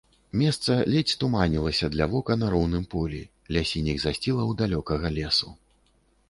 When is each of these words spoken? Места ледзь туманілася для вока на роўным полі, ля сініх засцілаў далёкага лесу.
Места 0.41 0.75
ледзь 0.93 1.11
туманілася 1.23 1.89
для 1.95 2.07
вока 2.13 2.37
на 2.43 2.47
роўным 2.55 2.87
полі, 2.95 3.19
ля 3.57 3.63
сініх 3.73 4.01
засцілаў 4.05 4.57
далёкага 4.63 5.07
лесу. 5.21 5.55